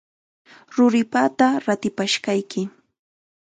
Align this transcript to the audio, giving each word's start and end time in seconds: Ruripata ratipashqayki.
Ruripata 0.75 1.47
ratipashqayki. 1.65 2.61